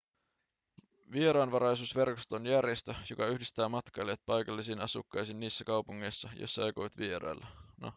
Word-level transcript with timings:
vieraanvaraisuusverkosto 1.11 2.35
on 2.35 2.45
järjestö 2.47 2.95
joka 3.09 3.27
yhdistää 3.27 3.69
matkailijat 3.69 4.21
paikallisiin 4.25 4.81
asukkaisiin 4.81 5.39
niissä 5.39 5.63
kaupungeissa 5.63 6.29
joissa 6.35 6.61
he 6.61 6.65
aikovat 6.65 6.97
vierailla 6.97 7.47